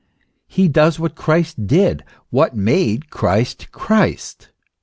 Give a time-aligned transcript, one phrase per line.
[0.47, 4.49] He does what Christ did, what made Christ Christ.